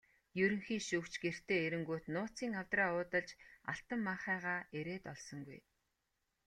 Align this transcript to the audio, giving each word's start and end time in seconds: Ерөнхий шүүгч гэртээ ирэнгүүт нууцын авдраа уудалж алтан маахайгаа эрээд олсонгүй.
Ерөнхий 0.43 0.79
шүүгч 0.87 1.13
гэртээ 1.23 1.59
ирэнгүүт 1.65 2.05
нууцын 2.13 2.53
авдраа 2.61 2.89
уудалж 2.95 3.29
алтан 3.71 3.99
маахайгаа 4.07 4.59
эрээд 4.79 5.03
олсонгүй. 5.13 5.59